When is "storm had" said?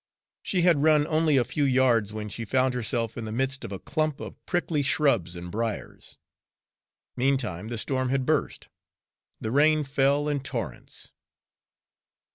7.77-8.25